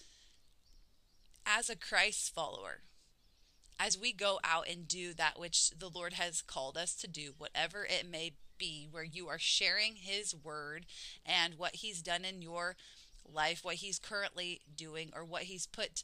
as 1.45 1.69
a 1.69 1.75
Christ 1.75 2.33
follower, 2.33 2.81
as 3.91 3.99
we 3.99 4.13
go 4.13 4.39
out 4.45 4.69
and 4.69 4.87
do 4.87 5.13
that 5.13 5.37
which 5.37 5.71
the 5.71 5.89
Lord 5.89 6.13
has 6.13 6.41
called 6.41 6.77
us 6.77 6.95
to 6.95 7.09
do, 7.09 7.33
whatever 7.37 7.83
it 7.83 8.09
may 8.09 8.31
be, 8.57 8.87
where 8.89 9.03
you 9.03 9.27
are 9.27 9.37
sharing 9.37 9.95
His 9.95 10.33
word 10.33 10.85
and 11.25 11.55
what 11.55 11.75
He's 11.75 12.01
done 12.01 12.23
in 12.23 12.41
your 12.41 12.77
life, 13.29 13.65
what 13.65 13.75
He's 13.75 13.99
currently 13.99 14.61
doing, 14.73 15.11
or 15.13 15.25
what 15.25 15.43
He's 15.43 15.67
put 15.67 16.03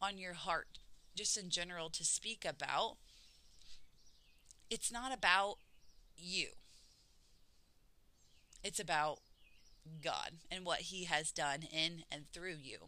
on 0.00 0.18
your 0.18 0.32
heart, 0.32 0.66
just 1.14 1.36
in 1.36 1.48
general, 1.48 1.90
to 1.90 2.04
speak 2.04 2.44
about, 2.44 2.96
it's 4.68 4.90
not 4.90 5.14
about 5.14 5.58
you. 6.16 6.48
It's 8.64 8.80
about 8.80 9.20
God 10.02 10.32
and 10.50 10.66
what 10.66 10.80
He 10.80 11.04
has 11.04 11.30
done 11.30 11.60
in 11.72 12.02
and 12.10 12.24
through 12.32 12.56
you. 12.60 12.78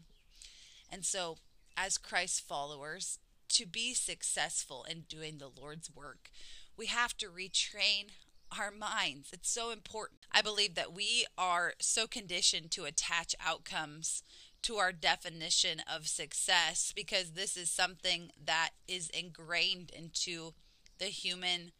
And 0.90 1.04
so, 1.04 1.36
as 1.76 1.98
Christ 1.98 2.40
followers, 2.44 3.20
to 3.54 3.66
be 3.66 3.94
successful 3.94 4.84
in 4.88 5.02
doing 5.08 5.38
the 5.38 5.50
Lord's 5.60 5.90
work, 5.94 6.30
we 6.76 6.86
have 6.86 7.16
to 7.18 7.26
retrain 7.26 8.10
our 8.58 8.70
minds. 8.70 9.30
It's 9.32 9.50
so 9.50 9.70
important. 9.70 10.20
I 10.30 10.42
believe 10.42 10.74
that 10.74 10.92
we 10.92 11.26
are 11.36 11.74
so 11.80 12.06
conditioned 12.06 12.70
to 12.72 12.84
attach 12.84 13.34
outcomes 13.44 14.22
to 14.62 14.76
our 14.76 14.92
definition 14.92 15.82
of 15.92 16.06
success 16.06 16.92
because 16.94 17.32
this 17.32 17.56
is 17.56 17.70
something 17.70 18.30
that 18.42 18.70
is 18.88 19.10
ingrained 19.10 19.90
into 19.90 20.54
the 20.98 21.06
human 21.06 21.72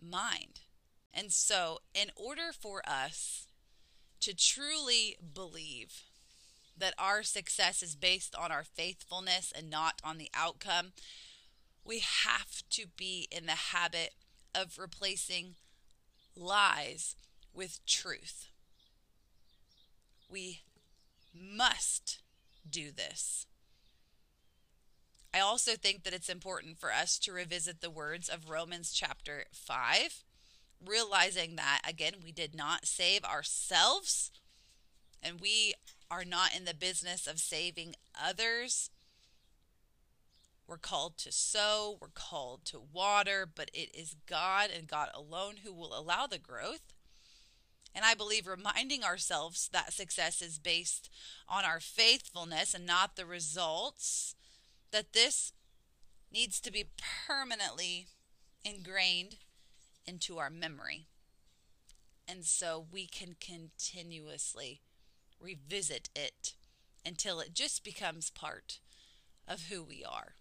mind. 0.00 0.60
And 1.12 1.32
so, 1.32 1.78
in 1.94 2.10
order 2.14 2.52
for 2.52 2.82
us 2.88 3.48
to 4.20 4.36
truly 4.36 5.16
believe 5.34 6.04
that 6.78 6.94
our 6.98 7.22
success 7.22 7.82
is 7.82 7.94
based 7.94 8.34
on 8.34 8.52
our 8.52 8.64
faithfulness 8.64 9.52
and 9.56 9.70
not 9.70 10.00
on 10.04 10.18
the 10.18 10.30
outcome, 10.34 10.92
we 11.84 12.00
have 12.00 12.62
to 12.70 12.86
be 12.96 13.28
in 13.30 13.46
the 13.46 13.52
habit 13.52 14.14
of 14.54 14.78
replacing 14.78 15.54
lies 16.36 17.16
with 17.54 17.84
truth. 17.86 18.48
We 20.30 20.60
must 21.34 22.18
do 22.68 22.90
this. 22.90 23.46
I 25.32 25.40
also 25.40 25.72
think 25.72 26.04
that 26.04 26.14
it's 26.14 26.28
important 26.28 26.78
for 26.78 26.92
us 26.92 27.18
to 27.20 27.32
revisit 27.32 27.80
the 27.80 27.90
words 27.90 28.28
of 28.28 28.50
Romans 28.50 28.92
chapter 28.92 29.44
5, 29.52 30.24
realizing 30.84 31.56
that, 31.56 31.82
again, 31.88 32.14
we 32.22 32.32
did 32.32 32.54
not 32.54 32.86
save 32.86 33.24
ourselves 33.24 34.30
and 35.22 35.40
we 35.40 35.74
are 36.10 36.24
not 36.24 36.54
in 36.56 36.64
the 36.64 36.74
business 36.74 37.26
of 37.26 37.38
saving 37.38 37.94
others. 38.20 38.90
We're 40.66 40.76
called 40.76 41.16
to 41.18 41.32
sow, 41.32 41.96
we're 42.00 42.08
called 42.08 42.64
to 42.66 42.80
water, 42.92 43.48
but 43.52 43.70
it 43.72 43.94
is 43.94 44.16
God 44.26 44.70
and 44.74 44.86
God 44.86 45.08
alone 45.14 45.56
who 45.64 45.72
will 45.72 45.98
allow 45.98 46.26
the 46.26 46.38
growth. 46.38 46.92
And 47.94 48.04
I 48.04 48.14
believe 48.14 48.46
reminding 48.46 49.02
ourselves 49.02 49.70
that 49.72 49.92
success 49.92 50.42
is 50.42 50.58
based 50.58 51.08
on 51.48 51.64
our 51.64 51.80
faithfulness 51.80 52.74
and 52.74 52.86
not 52.86 53.16
the 53.16 53.24
results, 53.24 54.34
that 54.92 55.14
this 55.14 55.52
needs 56.30 56.60
to 56.60 56.70
be 56.70 56.90
permanently 57.26 58.08
ingrained 58.64 59.36
into 60.06 60.38
our 60.38 60.50
memory. 60.50 61.06
And 62.26 62.44
so 62.44 62.84
we 62.92 63.06
can 63.06 63.36
continuously 63.40 64.82
revisit 65.40 66.08
it 66.14 66.54
until 67.04 67.40
it 67.40 67.54
just 67.54 67.84
becomes 67.84 68.30
part 68.30 68.80
of 69.46 69.64
who 69.68 69.82
we 69.82 70.04
are. 70.04 70.34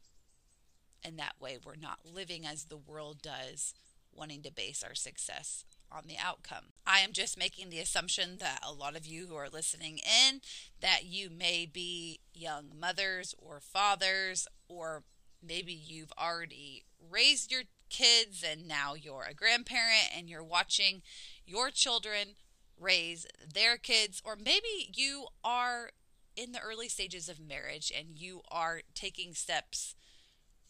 And 1.04 1.18
that 1.18 1.36
way, 1.40 1.58
we're 1.64 1.76
not 1.76 2.00
living 2.04 2.46
as 2.46 2.66
the 2.66 2.78
world 2.78 3.22
does, 3.22 3.74
wanting 4.14 4.42
to 4.44 4.52
base 4.52 4.84
our 4.84 4.96
success 4.96 5.64
on 5.92 6.04
the 6.08 6.18
outcome. 6.22 6.74
I 6.86 7.00
am 7.00 7.14
just 7.14 7.38
making 7.38 7.70
the 7.70 7.80
assumption 7.80 8.38
that 8.40 8.60
a 8.68 8.74
lot 8.74 8.96
of 8.96 9.06
you 9.06 9.28
who 9.28 9.36
are 9.36 9.50
listening 9.50 10.00
in 10.00 10.42
that 10.82 11.06
you 11.06 11.30
may 11.30 11.66
be 11.66 12.20
young 12.34 12.72
mothers 12.78 13.34
or 13.38 13.60
fathers 13.60 14.48
or 14.68 15.04
maybe 15.46 15.74
you've 15.74 16.12
already 16.20 16.84
raised 17.10 17.52
your 17.52 17.64
kids 17.90 18.44
and 18.44 18.68
now 18.68 18.96
you're 18.96 19.28
a 19.30 19.34
grandparent 19.34 20.10
and 20.16 20.30
you're 20.30 20.44
watching 20.44 21.02
your 21.46 21.70
children 21.70 22.36
raise 22.80 23.26
their 23.54 23.78
kids, 23.78 24.22
or 24.24 24.36
maybe 24.36 24.92
you 24.94 25.28
are 25.44 25.92
in 26.36 26.52
the 26.52 26.62
early 26.62 26.88
stages 26.88 27.28
of 27.28 27.40
marriage 27.40 27.92
and 27.96 28.20
you 28.20 28.42
are 28.52 28.82
taking 28.94 29.34
steps 29.34 29.96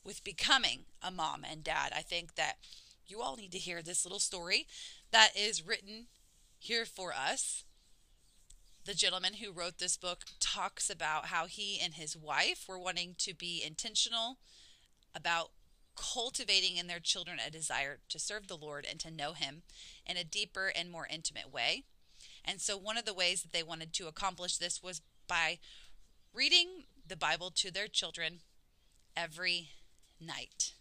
with 0.03 0.23
becoming 0.23 0.85
a 1.01 1.11
mom 1.11 1.43
and 1.49 1.63
dad. 1.63 1.91
I 1.95 2.01
think 2.01 2.35
that 2.35 2.57
you 3.05 3.21
all 3.21 3.35
need 3.35 3.51
to 3.51 3.57
hear 3.57 3.81
this 3.81 4.05
little 4.05 4.19
story 4.19 4.67
that 5.11 5.31
is 5.35 5.65
written 5.65 6.07
here 6.57 6.85
for 6.85 7.13
us. 7.13 7.65
The 8.85 8.93
gentleman 8.93 9.35
who 9.35 9.51
wrote 9.51 9.79
this 9.79 9.97
book 9.97 10.23
talks 10.39 10.89
about 10.89 11.25
how 11.25 11.45
he 11.45 11.79
and 11.83 11.95
his 11.95 12.15
wife 12.15 12.65
were 12.67 12.79
wanting 12.79 13.15
to 13.19 13.33
be 13.33 13.61
intentional 13.65 14.37
about 15.13 15.51
cultivating 15.97 16.77
in 16.77 16.87
their 16.87 16.99
children 16.99 17.39
a 17.45 17.51
desire 17.51 17.97
to 18.09 18.19
serve 18.19 18.47
the 18.47 18.57
Lord 18.57 18.85
and 18.89 18.99
to 18.99 19.11
know 19.11 19.33
Him 19.33 19.63
in 20.05 20.15
a 20.15 20.23
deeper 20.23 20.71
and 20.73 20.89
more 20.89 21.07
intimate 21.11 21.51
way. 21.51 21.83
And 22.47 22.61
so, 22.61 22.77
one 22.77 22.97
of 22.97 23.03
the 23.03 23.13
ways 23.13 23.41
that 23.43 23.51
they 23.51 23.61
wanted 23.61 23.91
to 23.93 24.07
accomplish 24.07 24.57
this 24.57 24.81
was 24.81 25.01
by 25.27 25.59
reading 26.33 26.85
the 27.05 27.17
Bible 27.17 27.51
to 27.51 27.69
their 27.69 27.87
children 27.87 28.39
every 29.15 29.69
night. 30.19 30.71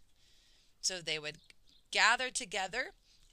So, 0.81 1.01
they 1.01 1.19
would 1.19 1.39
gather 1.91 2.31
together 2.31 2.93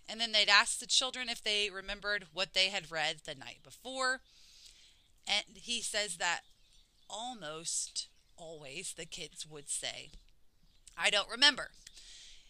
and 0.09 0.19
then 0.19 0.31
they'd 0.31 0.49
ask 0.49 0.79
the 0.79 0.87
children 0.87 1.29
if 1.29 1.43
they 1.43 1.69
remembered 1.69 2.25
what 2.33 2.53
they 2.53 2.69
had 2.69 2.91
read 2.91 3.17
the 3.25 3.35
night 3.35 3.59
before. 3.63 4.21
And 5.27 5.45
he 5.53 5.81
says 5.81 6.17
that 6.17 6.41
almost 7.09 8.07
always 8.35 8.93
the 8.93 9.05
kids 9.05 9.47
would 9.49 9.69
say, 9.69 10.09
I 10.97 11.09
don't 11.09 11.29
remember. 11.29 11.69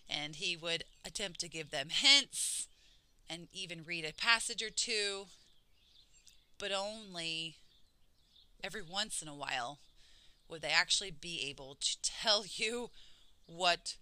And 0.10 0.36
he 0.36 0.58
would 0.58 0.84
attempt 1.06 1.40
to 1.42 1.50
give 1.50 1.70
them 1.70 1.90
hints 1.90 2.68
and 3.30 3.48
even 3.54 3.84
read 3.84 4.06
a 4.06 4.14
passage 4.14 4.64
or 4.64 4.70
two 4.70 5.26
but 6.64 6.72
only 6.72 7.58
every 8.64 8.82
once 8.82 9.22
in 9.22 9.28
a 9.28 9.36
while 9.36 9.80
would 10.48 10.62
they 10.62 10.70
actually 10.70 11.12
be 11.12 11.46
able 11.50 11.76
to 11.82 11.98
tell 12.02 12.46
you 12.48 12.90
what 13.46 13.98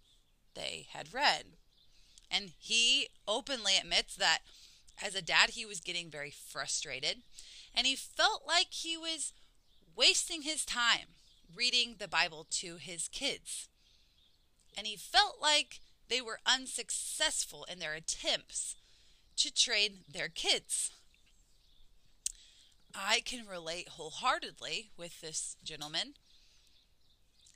they 0.53 0.85
had 0.93 1.11
read. 1.11 1.45
And 2.29 2.51
he 2.59 3.07
openly 3.27 3.77
admits 3.81 4.15
that 4.15 4.41
as 5.03 5.15
a 5.15 5.23
dad, 5.23 5.51
he 5.51 5.65
was 5.65 5.79
getting 5.79 6.11
very 6.11 6.29
frustrated 6.29 7.23
and 7.73 7.87
he 7.87 7.95
felt 7.95 8.43
like 8.45 8.67
he 8.69 8.95
was 8.95 9.33
wasting 9.95 10.43
his 10.43 10.63
time 10.63 11.15
reading 11.55 11.95
the 11.97 12.07
Bible 12.07 12.45
to 12.51 12.75
his 12.75 13.07
kids. 13.07 13.69
And 14.77 14.85
he 14.85 14.95
felt 14.95 15.37
like 15.41 15.79
they 16.09 16.21
were 16.21 16.39
unsuccessful 16.45 17.65
in 17.71 17.79
their 17.79 17.95
attempts 17.95 18.75
to 19.37 19.51
train 19.51 20.01
their 20.07 20.29
kids. 20.29 20.91
I 22.95 23.21
can 23.21 23.45
relate 23.45 23.89
wholeheartedly 23.89 24.91
with 24.97 25.21
this 25.21 25.55
gentleman. 25.63 26.13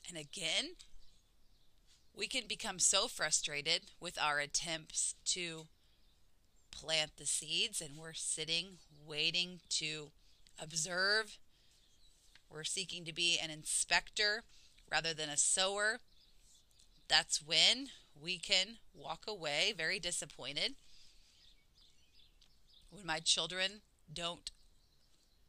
And 0.07 0.17
again, 0.17 0.75
we 2.15 2.27
can 2.27 2.43
become 2.47 2.79
so 2.79 3.07
frustrated 3.07 3.91
with 3.99 4.17
our 4.21 4.39
attempts 4.39 5.15
to 5.25 5.67
plant 6.71 7.11
the 7.17 7.25
seeds, 7.25 7.81
and 7.81 7.97
we're 7.97 8.13
sitting 8.13 8.77
waiting 9.05 9.59
to 9.69 10.11
observe. 10.61 11.37
We're 12.49 12.63
seeking 12.63 13.05
to 13.05 13.13
be 13.13 13.37
an 13.41 13.49
inspector 13.49 14.43
rather 14.91 15.13
than 15.13 15.29
a 15.29 15.37
sower. 15.37 15.99
That's 17.07 17.41
when 17.41 17.87
we 18.19 18.37
can 18.37 18.77
walk 18.93 19.25
away 19.27 19.73
very 19.75 19.99
disappointed. 19.99 20.75
When 22.89 23.05
my 23.05 23.19
children 23.19 23.81
don't 24.13 24.51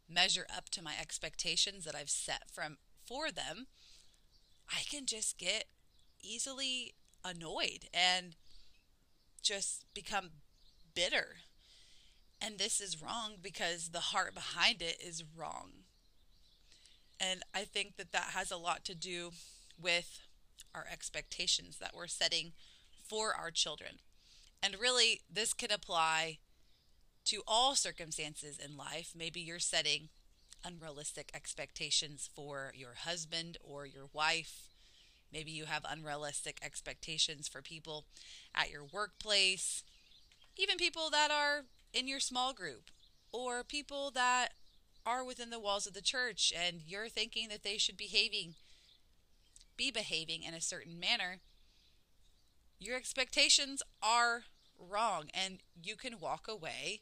measure 0.09 0.47
up 0.55 0.69
to 0.71 0.83
my 0.83 0.95
expectations 1.01 1.85
that 1.85 1.95
I've 1.95 2.11
set 2.11 2.45
from 2.53 2.79
for 3.05 3.31
them, 3.31 3.67
I 4.69 4.83
can 4.91 5.07
just 5.07 5.39
get 5.39 5.67
easily 6.23 6.95
annoyed 7.25 7.87
and 7.93 8.37
just 9.43 9.85
become 9.95 10.31
bitter. 10.95 11.37
And 12.41 12.59
this 12.59 12.81
is 12.81 13.03
wrong 13.03 13.37
because 13.41 13.91
the 13.91 14.01
heart 14.01 14.35
behind 14.35 14.83
it 14.83 15.01
is 15.01 15.25
wrong. 15.37 15.71
And 17.21 17.43
I 17.55 17.65
think 17.65 17.97
that 17.97 18.13
that 18.13 18.31
has 18.35 18.51
a 18.51 18.59
lot 18.59 18.85
to 18.85 18.95
do 18.95 19.31
with 19.81 20.21
our 20.75 20.85
expectations 20.91 21.79
that 21.79 21.95
we're 21.95 22.07
setting 22.07 22.53
for 23.09 23.35
our 23.35 23.51
children. 23.51 24.01
And 24.63 24.77
really, 24.79 25.21
this 25.33 25.55
can 25.55 25.71
apply 25.71 26.39
to 27.27 27.43
all 27.47 27.75
circumstances 27.75 28.59
in 28.59 28.77
life. 28.77 29.13
Maybe 29.17 29.41
you're 29.41 29.59
setting 29.59 30.09
unrealistic 30.65 31.31
expectations 31.35 32.29
for 32.35 32.73
your 32.75 32.95
husband 32.99 33.59
or 33.63 33.87
your 33.87 34.07
wife. 34.13 34.69
Maybe 35.33 35.51
you 35.51 35.65
have 35.67 35.85
unrealistic 35.89 36.59
expectations 36.63 37.49
for 37.49 37.63
people 37.63 38.05
at 38.55 38.71
your 38.71 38.85
workplace, 38.85 39.83
even 40.57 40.77
people 40.77 41.11
that 41.11 41.31
are 41.31 41.65
in 41.93 42.09
your 42.09 42.21
small 42.21 42.53
group, 42.53 42.91
or 43.33 43.65
people 43.65 44.11
that 44.13 44.53
are 45.05 45.25
within 45.25 45.51
the 45.51 45.61
walls 45.61 45.87
of 45.87 45.95
the 45.95 46.01
church 46.01 46.53
and 46.57 46.81
you're 46.87 47.09
thinking 47.09 47.49
that 47.49 47.63
they 47.63 47.79
should 47.79 47.97
behaving 47.97 48.55
be 49.77 49.91
behaving 49.91 50.43
in 50.43 50.55
a 50.55 50.61
certain 50.61 50.99
manner 50.99 51.39
your 52.79 52.97
expectations 52.97 53.83
are 54.03 54.45
wrong 54.79 55.25
and 55.33 55.59
you 55.83 55.97
can 55.97 56.19
walk 56.19 56.47
away 56.49 57.01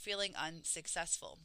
feeling 0.00 0.32
unsuccessful. 0.36 1.38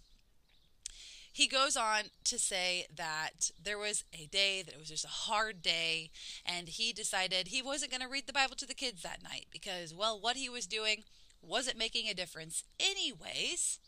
He 1.32 1.48
goes 1.48 1.76
on 1.76 2.04
to 2.24 2.40
say 2.40 2.86
that 2.96 3.52
there 3.62 3.78
was 3.78 4.06
a 4.14 4.26
day 4.28 4.62
that 4.62 4.74
it 4.74 4.80
was 4.80 4.88
just 4.88 5.04
a 5.04 5.10
hard 5.10 5.62
day, 5.62 6.12
and 6.46 6.70
he 6.70 6.94
decided 6.94 7.48
he 7.48 7.62
wasn't 7.62 7.92
going 7.92 8.02
to 8.02 8.08
read 8.08 8.26
the 8.26 8.32
Bible 8.32 8.56
to 8.56 8.66
the 8.66 8.74
kids 8.74 9.02
that 9.02 9.22
night 9.22 9.48
because, 9.52 9.94
well, 9.94 10.18
what 10.18 10.38
he 10.38 10.48
was 10.48 10.66
doing 10.66 11.04
wasn't 11.42 11.78
making 11.78 12.08
a 12.08 12.14
difference, 12.14 12.64
anyways. 12.80 13.80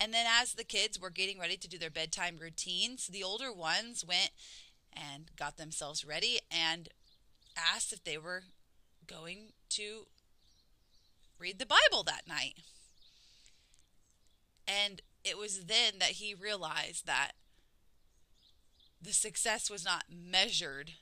And 0.00 0.12
then, 0.12 0.26
as 0.28 0.54
the 0.54 0.64
kids 0.64 0.98
were 1.00 1.10
getting 1.10 1.38
ready 1.38 1.56
to 1.58 1.68
do 1.68 1.78
their 1.78 1.90
bedtime 1.90 2.38
routines, 2.40 3.06
the 3.06 3.22
older 3.22 3.52
ones 3.52 4.04
went 4.04 4.30
and 4.92 5.30
got 5.36 5.58
themselves 5.58 6.04
ready 6.04 6.40
and 6.50 6.88
asked 7.56 7.92
if 7.92 8.02
they 8.02 8.18
were 8.18 8.42
going 9.06 9.52
to 9.68 10.06
read 11.38 11.60
the 11.60 11.66
Bible 11.66 12.02
that 12.02 12.26
night. 12.26 12.54
And 14.70 15.00
it 15.24 15.36
was 15.36 15.64
then 15.64 15.94
that 15.98 16.12
he 16.12 16.34
realized 16.34 17.06
that 17.06 17.32
the 19.02 19.12
success 19.12 19.70
was 19.70 19.84
not 19.84 20.04
measured 20.10 20.92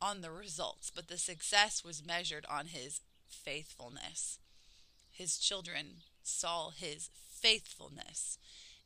on 0.00 0.20
the 0.20 0.30
results, 0.30 0.92
but 0.94 1.08
the 1.08 1.18
success 1.18 1.82
was 1.82 2.06
measured 2.06 2.44
on 2.48 2.66
his 2.66 3.00
faithfulness. 3.26 4.38
His 5.10 5.38
children 5.38 6.02
saw 6.22 6.70
his 6.70 7.10
faithfulness 7.30 8.38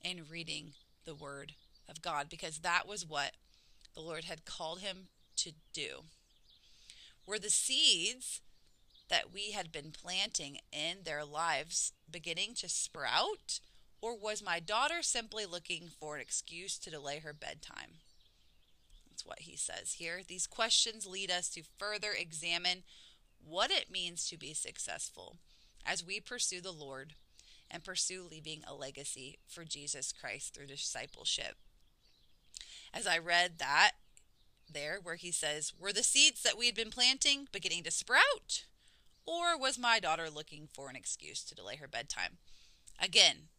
in 0.03 0.23
reading 0.31 0.73
the 1.05 1.15
Word 1.15 1.53
of 1.89 2.03
God 2.03 2.29
because 2.31 2.59
that 2.59 2.87
was 2.87 3.07
what 3.07 3.33
the 3.95 4.01
Lord 4.01 4.25
had 4.25 4.45
called 4.45 4.81
him 4.81 5.09
to 5.37 5.53
do. 5.73 6.05
Were 7.27 7.39
the 7.39 7.51
seeds 7.51 8.41
that 9.09 9.33
we 9.35 9.51
had 9.51 9.73
been 9.73 9.91
planting 9.91 10.59
in 10.73 10.99
their 11.05 11.25
lives 11.25 11.93
beginning 12.11 12.55
to 12.55 12.69
sprout? 12.69 13.61
Or 14.03 14.17
was 14.17 14.43
my 14.43 14.61
daughter 14.61 15.03
simply 15.03 15.45
looking 15.45 15.91
for 15.99 16.17
an 16.17 16.23
excuse 16.23 16.79
to 16.79 16.91
delay 16.91 17.19
her 17.19 17.35
bedtime? 17.35 17.99
That's 19.09 19.27
what 19.27 19.41
he 19.41 19.57
says 19.57 19.95
here. 19.99 20.21
These 20.27 20.47
questions 20.47 21.07
lead 21.07 21.31
us 21.31 21.51
to 21.51 21.63
further 21.79 22.13
examine 22.19 22.85
what 23.45 23.71
it 23.71 23.91
means 23.91 24.27
to 24.29 24.39
be 24.39 24.55
successful 24.55 25.37
as 25.85 26.05
we 26.05 26.21
pursue 26.21 26.61
the 26.61 26.73
Lord 26.73 27.15
and 27.71 27.85
pursue 27.85 28.27
leaving 28.29 28.63
a 28.67 28.75
legacy 28.75 29.39
for 29.47 29.65
Jesus 29.65 30.13
Christ 30.13 30.55
through 30.55 30.67
discipleship. 30.67 31.57
As 32.93 33.07
I 33.07 33.19
read 33.19 33.59
that 33.59 33.93
there, 34.73 34.99
where 35.03 35.17
he 35.17 35.31
says, 35.31 35.73
Were 35.79 35.93
the 35.93 36.03
seeds 36.03 36.43
that 36.43 36.59
we 36.59 36.67
had 36.67 36.75
been 36.75 36.91
planting 36.91 37.47
beginning 37.53 37.85
to 37.85 37.91
sprout? 37.91 38.65
Or 39.27 39.59
was 39.59 39.79
my 39.79 40.01
daughter 40.01 40.29
looking 40.31 40.69
for 40.73 40.89
an 40.89 40.97
excuse 40.97 41.45
to 41.45 41.55
delay 41.55 41.77
her 41.77 41.87
bedtime? 41.87 42.39
Again, 42.99 43.50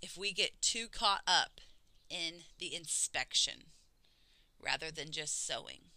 if 0.00 0.16
we 0.16 0.32
get 0.32 0.60
too 0.62 0.86
caught 0.88 1.22
up 1.26 1.60
in 2.08 2.44
the 2.58 2.74
inspection 2.74 3.64
rather 4.62 4.90
than 4.90 5.10
just 5.10 5.46
sowing, 5.46 5.90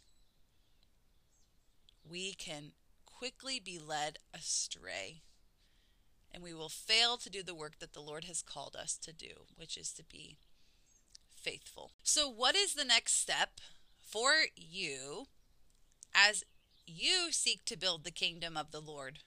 we 2.10 2.34
can 2.34 2.72
quickly 3.06 3.60
be 3.60 3.80
led 3.80 4.18
astray 4.34 5.22
and 6.34 6.44
we 6.44 6.54
will 6.54 6.70
fail 6.70 7.18
to 7.18 7.30
do 7.30 7.44
the 7.44 7.56
work 7.56 7.80
that 7.80 7.94
the 7.94 8.02
Lord 8.02 8.26
has 8.26 8.42
called 8.42 8.76
us 8.76 8.98
to 8.98 9.12
do, 9.12 9.46
which 9.56 9.78
is 9.78 9.92
to 9.94 10.04
be 10.04 10.38
faithful. 11.36 11.92
So, 12.04 12.30
what 12.30 12.56
is 12.56 12.74
the 12.74 12.86
next 12.86 13.20
step 13.20 13.60
for 14.02 14.32
you 14.56 15.26
as 16.16 16.44
you 16.86 17.32
seek 17.32 17.66
to 17.66 17.78
build 17.78 18.04
the 18.04 18.12
kingdom 18.12 18.56
of 18.56 18.72
the 18.72 18.80
Lord 18.80 19.20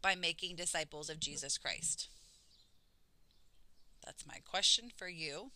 by 0.00 0.14
making 0.14 0.56
disciples 0.56 1.10
of 1.10 1.20
Jesus 1.20 1.58
Christ? 1.58 2.08
That's 4.04 4.26
my 4.26 4.38
question 4.44 4.90
for 4.94 5.08
you 5.08 5.50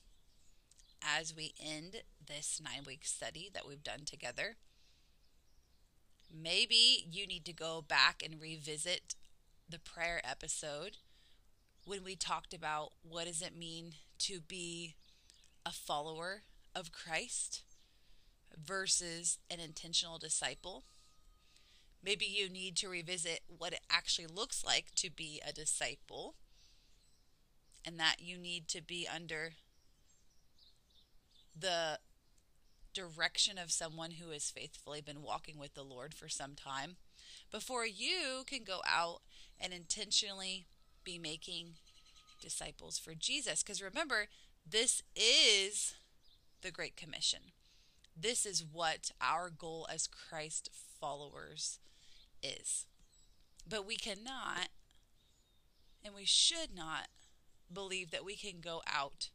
as 1.03 1.35
we 1.35 1.53
end 1.61 2.03
this 2.25 2.61
nine 2.63 2.85
week 2.87 3.05
study 3.05 3.51
that 3.53 3.67
we've 3.67 3.83
done 3.83 4.05
together. 4.05 4.57
Maybe 6.33 7.07
you 7.11 7.27
need 7.27 7.45
to 7.47 7.53
go 7.53 7.83
back 7.87 8.23
and 8.25 8.41
revisit 8.41 9.15
the 9.69 9.79
prayer 9.79 10.21
episode 10.25 10.99
when 11.85 12.05
we 12.05 12.17
talked 12.17 12.53
about 12.53 12.93
what 13.03 13.27
does 13.27 13.43
it 13.43 13.57
mean 13.57 13.95
to 14.19 14.41
be 14.41 14.95
a 15.65 15.71
follower 15.71 16.43
of 16.75 16.93
Christ 16.93 17.63
versus 18.57 19.39
an 19.51 19.61
intentional 19.61 20.19
disciple. 20.19 20.85
Maybe 22.03 22.27
you 22.27 22.49
need 22.49 22.77
to 22.77 22.89
revisit 22.89 23.41
what 23.49 23.73
it 23.73 23.81
actually 23.91 24.29
looks 24.29 24.65
like 24.65 24.95
to 24.97 25.11
be 25.11 25.41
a 25.47 25.53
disciple 25.53 26.35
and 27.87 27.99
that 28.01 28.17
you 28.19 28.37
need 28.37 28.67
to 28.69 28.83
be 28.83 29.07
under 29.13 29.53
the 31.59 31.99
direction 32.93 33.59
of 33.59 33.71
someone 33.71 34.13
who 34.13 34.31
has 34.31 34.51
faithfully 34.51 35.01
been 35.01 35.23
walking 35.23 35.59
with 35.59 35.75
the 35.75 35.85
Lord 35.85 36.13
for 36.13 36.29
some 36.29 36.55
time 36.55 36.97
before 37.51 37.87
you 37.87 38.43
can 38.47 38.65
go 38.65 38.81
out 38.87 39.21
and 39.61 39.73
intentionally 39.73 40.67
be 41.05 41.19
making 41.19 41.75
disciples 42.41 42.99
for 42.99 43.15
Jesus. 43.15 43.63
Because 43.63 43.83
remember, 43.83 44.27
this 44.69 45.03
is 45.15 45.95
the 46.63 46.71
Great 46.71 46.97
Commission. 46.97 47.41
This 48.19 48.47
is 48.47 48.65
what 48.65 49.11
our 49.21 49.51
goal 49.51 49.87
as 49.93 50.07
Christ 50.07 50.71
followers 51.01 51.79
is. 52.43 52.87
But 53.69 53.87
we 53.87 53.97
cannot 53.97 54.69
and 56.05 56.15
we 56.15 56.25
should 56.25 56.75
not 56.75 57.09
believe 57.73 58.11
that 58.11 58.25
we 58.25 58.37
can 58.37 58.61
go 58.61 58.83
out 58.87 59.31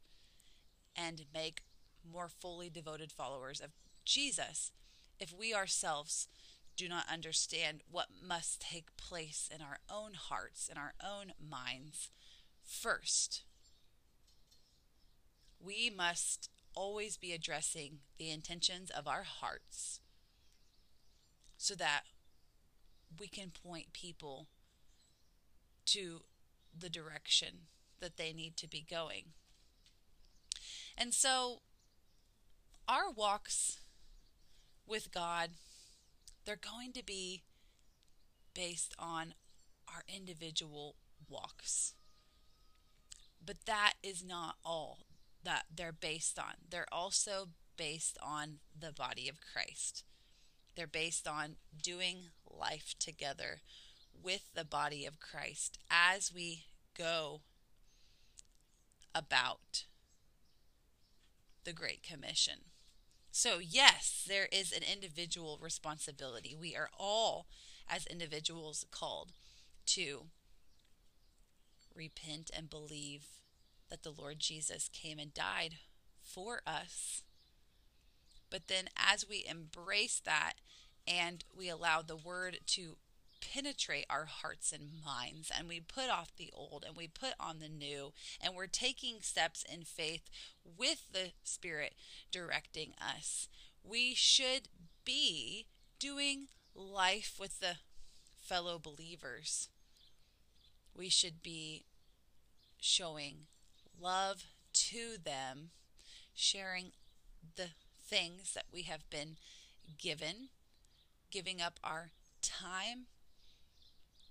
and 0.95 1.25
make 1.33 1.61
more 2.09 2.29
fully 2.29 2.69
devoted 2.69 3.11
followers 3.11 3.59
of 3.59 3.71
Jesus 4.05 4.71
if 5.19 5.33
we 5.37 5.53
ourselves 5.53 6.27
do 6.75 6.87
not 6.89 7.05
understand 7.11 7.81
what 7.89 8.07
must 8.25 8.61
take 8.61 8.95
place 8.97 9.49
in 9.53 9.61
our 9.61 9.79
own 9.89 10.13
hearts, 10.13 10.67
in 10.69 10.77
our 10.77 10.93
own 11.03 11.33
minds 11.39 12.09
first. 12.63 13.43
We 15.59 15.91
must 15.95 16.49
always 16.73 17.17
be 17.17 17.33
addressing 17.33 17.99
the 18.17 18.31
intentions 18.31 18.89
of 18.89 19.07
our 19.07 19.23
hearts 19.23 19.99
so 21.57 21.75
that 21.75 22.03
we 23.19 23.27
can 23.27 23.51
point 23.51 23.93
people 23.93 24.47
to 25.85 26.21
the 26.77 26.89
direction 26.89 27.67
that 28.01 28.17
they 28.17 28.33
need 28.33 28.57
to 28.57 28.67
be 28.67 28.85
going. 28.87 29.25
And 30.97 31.13
so, 31.13 31.61
our 32.87 33.09
walks 33.09 33.79
with 34.85 35.11
God, 35.11 35.51
they're 36.45 36.57
going 36.57 36.91
to 36.93 37.03
be 37.03 37.43
based 38.53 38.93
on 38.99 39.33
our 39.87 40.03
individual 40.13 40.95
walks. 41.29 41.93
But 43.43 43.65
that 43.65 43.93
is 44.03 44.23
not 44.23 44.57
all 44.65 44.99
that 45.43 45.63
they're 45.75 45.91
based 45.93 46.37
on. 46.37 46.53
They're 46.69 46.91
also 46.91 47.49
based 47.77 48.17
on 48.21 48.59
the 48.77 48.91
body 48.91 49.27
of 49.27 49.39
Christ. 49.41 50.03
They're 50.75 50.87
based 50.87 51.27
on 51.27 51.55
doing 51.81 52.29
life 52.49 52.93
together 52.99 53.61
with 54.21 54.53
the 54.53 54.65
body 54.65 55.05
of 55.05 55.19
Christ 55.19 55.79
as 55.89 56.31
we 56.33 56.65
go 56.97 57.41
about 59.13 59.85
the 61.63 61.73
Great 61.73 62.03
Commission. 62.03 62.59
So, 63.31 63.59
yes, 63.59 64.25
there 64.27 64.47
is 64.51 64.71
an 64.71 64.83
individual 64.83 65.57
responsibility. 65.61 66.55
We 66.59 66.75
are 66.75 66.89
all, 66.97 67.47
as 67.87 68.05
individuals, 68.07 68.85
called 68.91 69.31
to 69.87 70.23
repent 71.95 72.51
and 72.55 72.69
believe 72.69 73.25
that 73.89 74.03
the 74.03 74.11
Lord 74.11 74.39
Jesus 74.39 74.89
came 74.91 75.19
and 75.19 75.33
died 75.33 75.75
for 76.21 76.61
us. 76.65 77.23
But 78.49 78.67
then, 78.67 78.89
as 78.97 79.27
we 79.27 79.45
embrace 79.47 80.21
that 80.25 80.53
and 81.07 81.43
we 81.55 81.69
allow 81.69 82.01
the 82.01 82.17
word 82.17 82.59
to 82.67 82.97
penetrate 83.41 84.05
our 84.09 84.25
hearts 84.25 84.71
and 84.71 85.03
minds, 85.05 85.51
and 85.55 85.67
we 85.67 85.79
put 85.79 86.09
off 86.09 86.35
the 86.35 86.51
old 86.53 86.85
and 86.87 86.95
we 86.95 87.07
put 87.07 87.33
on 87.39 87.59
the 87.59 87.69
new, 87.69 88.13
and 88.39 88.55
we're 88.55 88.67
taking 88.67 89.21
steps 89.21 89.65
in 89.71 89.83
faith 89.83 90.29
with 90.77 91.11
the 91.11 91.31
Spirit 91.43 91.93
directing 92.31 92.93
us, 93.01 93.49
we 93.83 94.13
should 94.13 94.67
be 95.03 95.65
doing 95.99 96.47
life 96.75 97.37
with 97.39 97.59
the 97.59 97.77
fellow 98.41 98.79
believers. 98.79 99.69
We 100.95 101.09
should 101.09 101.41
be 101.41 101.85
showing 102.79 103.47
love 103.99 104.43
to 104.73 105.17
them, 105.23 105.69
sharing 106.33 106.91
the 107.55 107.69
things 108.03 108.53
that 108.53 108.65
we 108.71 108.83
have 108.83 109.09
been 109.09 109.37
given, 109.97 110.49
giving 111.29 111.61
up 111.61 111.79
our 111.83 112.11
time 112.41 113.05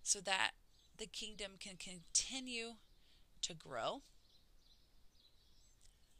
so 0.02 0.20
that 0.20 0.52
the 0.98 1.06
kingdom 1.06 1.52
can 1.58 1.76
continue 1.76 2.74
to 3.42 3.54
grow. 3.54 4.02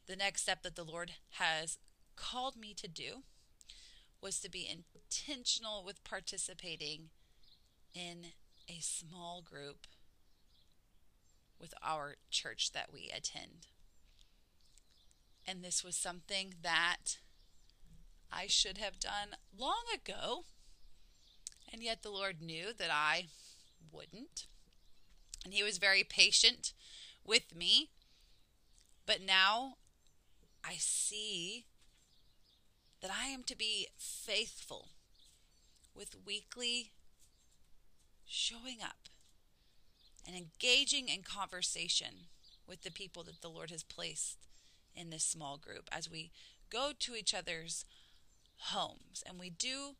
The 0.06 0.16
next 0.16 0.42
step 0.42 0.62
that 0.62 0.76
the 0.76 0.84
Lord 0.84 1.12
has 1.32 1.78
called 2.16 2.56
me 2.56 2.74
to 2.74 2.88
do 2.88 3.22
was 4.20 4.40
to 4.40 4.50
be 4.50 4.68
intentional 4.68 5.84
with 5.84 6.04
participating 6.04 7.10
in 7.94 8.26
a 8.68 8.80
small 8.80 9.42
group 9.42 9.86
with 11.60 11.74
our 11.82 12.16
church 12.30 12.72
that 12.72 12.92
we 12.92 13.10
attend. 13.14 13.66
And 15.46 15.62
this 15.62 15.84
was 15.84 15.96
something 15.96 16.54
that 16.62 17.18
I 18.32 18.46
should 18.46 18.78
have 18.78 19.00
done 19.00 19.36
long 19.56 19.84
ago. 19.94 20.44
And 21.72 21.82
yet 21.82 22.02
the 22.02 22.10
Lord 22.10 22.40
knew 22.40 22.72
that 22.76 22.90
I 22.90 23.26
wouldn't. 23.92 24.46
And 25.44 25.54
He 25.54 25.62
was 25.62 25.78
very 25.78 26.04
patient 26.04 26.72
with 27.24 27.54
me. 27.54 27.90
But 29.06 29.20
now 29.20 29.74
I 30.64 30.74
see 30.74 31.64
that 33.00 33.10
I 33.10 33.28
am 33.28 33.42
to 33.44 33.56
be 33.56 33.88
faithful 33.96 34.88
with 35.94 36.16
weekly 36.26 36.92
showing 38.26 38.78
up 38.82 39.08
and 40.26 40.36
engaging 40.36 41.08
in 41.08 41.22
conversation 41.22 42.26
with 42.66 42.82
the 42.82 42.90
people 42.90 43.24
that 43.24 43.40
the 43.40 43.48
Lord 43.48 43.70
has 43.70 43.82
placed 43.82 44.46
in 44.94 45.10
this 45.10 45.24
small 45.24 45.56
group 45.56 45.88
as 45.90 46.10
we 46.10 46.30
go 46.70 46.92
to 46.98 47.16
each 47.16 47.34
other's 47.34 47.84
homes 48.56 49.24
and 49.26 49.40
we 49.40 49.50
do 49.50 49.96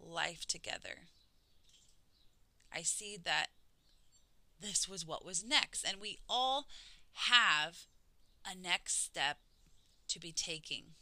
life 0.00 0.46
together. 0.46 1.08
I 2.74 2.82
see 2.82 3.18
that 3.24 3.48
this 4.60 4.88
was 4.88 5.06
what 5.06 5.24
was 5.24 5.44
next, 5.44 5.84
and 5.84 6.00
we 6.00 6.18
all 6.28 6.66
have 7.12 7.86
a 8.44 8.54
next 8.54 9.04
step 9.04 9.38
to 10.08 10.20
be 10.20 10.32
taking. 10.32 10.94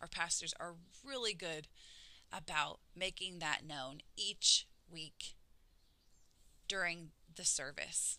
Our 0.00 0.08
pastors 0.08 0.54
are 0.58 0.74
really 1.04 1.34
good 1.34 1.68
about 2.32 2.80
making 2.96 3.38
that 3.38 3.60
known 3.66 3.98
each 4.16 4.66
week 4.90 5.34
during 6.68 7.10
the 7.34 7.44
service. 7.44 8.18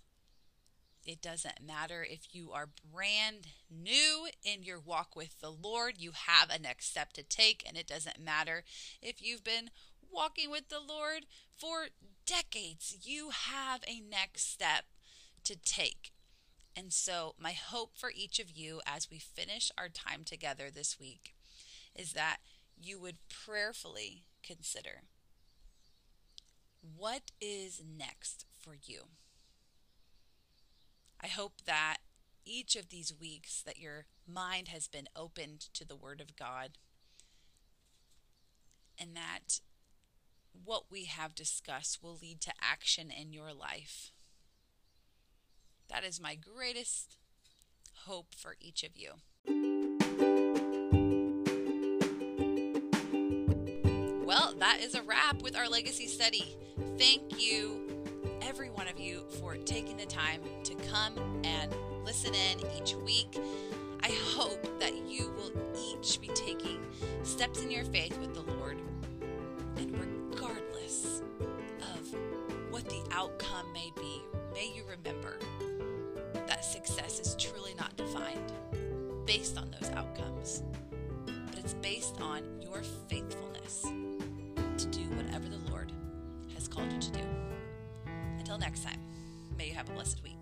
It 1.03 1.21
doesn't 1.21 1.65
matter 1.65 2.05
if 2.07 2.27
you 2.31 2.51
are 2.51 2.69
brand 2.93 3.47
new 3.69 4.27
in 4.43 4.63
your 4.63 4.79
walk 4.79 5.15
with 5.15 5.39
the 5.39 5.49
Lord, 5.49 5.95
you 5.97 6.11
have 6.11 6.49
a 6.49 6.59
next 6.59 6.87
step 6.87 7.13
to 7.13 7.23
take. 7.23 7.63
And 7.67 7.75
it 7.75 7.87
doesn't 7.87 8.19
matter 8.19 8.63
if 9.01 9.21
you've 9.21 9.43
been 9.43 9.71
walking 10.11 10.51
with 10.51 10.69
the 10.69 10.79
Lord 10.79 11.25
for 11.57 11.87
decades, 12.31 12.97
you 13.03 13.29
have 13.29 13.81
a 13.85 13.99
next 13.99 14.49
step 14.49 14.85
to 15.43 15.55
take. 15.55 16.11
And 16.77 16.93
so, 16.93 17.35
my 17.37 17.51
hope 17.51 17.97
for 17.97 18.11
each 18.15 18.39
of 18.39 18.49
you 18.49 18.79
as 18.85 19.11
we 19.11 19.19
finish 19.19 19.69
our 19.77 19.89
time 19.89 20.23
together 20.23 20.69
this 20.69 20.97
week 20.97 21.35
is 21.93 22.13
that 22.13 22.37
you 22.81 22.99
would 22.99 23.17
prayerfully 23.27 24.23
consider 24.43 25.03
what 26.95 27.31
is 27.41 27.81
next 27.85 28.45
for 28.57 28.75
you. 28.81 29.01
I 31.21 31.27
hope 31.27 31.63
that 31.65 31.97
each 32.45 32.77
of 32.77 32.89
these 32.89 33.13
weeks 33.19 33.61
that 33.61 33.77
your 33.77 34.05
mind 34.25 34.69
has 34.69 34.87
been 34.87 35.09
opened 35.15 35.67
to 35.73 35.85
the 35.85 35.97
word 35.97 36.21
of 36.21 36.37
God 36.37 36.77
and 38.97 39.15
that 39.15 39.59
what 40.53 40.91
we 40.91 41.05
have 41.05 41.35
discussed 41.35 42.01
will 42.01 42.17
lead 42.21 42.41
to 42.41 42.51
action 42.61 43.11
in 43.11 43.33
your 43.33 43.53
life. 43.53 44.11
That 45.89 46.03
is 46.03 46.21
my 46.21 46.35
greatest 46.35 47.17
hope 48.05 48.33
for 48.35 48.55
each 48.59 48.83
of 48.83 48.91
you. 48.95 49.11
Well, 54.25 54.53
that 54.59 54.79
is 54.81 54.95
a 54.95 55.01
wrap 55.01 55.41
with 55.41 55.57
our 55.57 55.67
legacy 55.67 56.07
study. 56.07 56.55
Thank 56.97 57.41
you, 57.41 58.03
every 58.41 58.69
one 58.69 58.87
of 58.87 58.97
you, 58.97 59.25
for 59.39 59.57
taking 59.57 59.97
the 59.97 60.05
time 60.05 60.41
to 60.63 60.75
come 60.89 61.41
and 61.43 61.75
listen 62.05 62.33
in 62.33 62.59
each 62.77 62.95
week. 62.95 63.37
I 64.03 64.11
hope 64.33 64.79
that 64.79 64.95
you 65.07 65.33
will 65.35 65.51
each 65.77 66.21
be 66.21 66.29
taking 66.29 66.79
steps 67.23 67.61
in 67.61 67.69
your 67.69 67.83
faith 67.83 68.17
with 68.19 68.33
the 68.33 68.41
Lord. 68.53 68.77
But 81.47 81.57
it's 81.59 81.73
based 81.75 82.19
on 82.21 82.43
your 82.61 82.81
faithfulness 83.07 83.83
to 84.77 84.87
do 84.87 85.01
whatever 85.15 85.47
the 85.47 85.71
Lord 85.71 85.91
has 86.55 86.67
called 86.67 86.91
you 86.91 86.99
to 86.99 87.11
do. 87.11 87.23
Until 88.37 88.57
next 88.57 88.83
time, 88.83 88.99
may 89.57 89.67
you 89.67 89.73
have 89.73 89.89
a 89.89 89.93
blessed 89.93 90.23
week. 90.23 90.37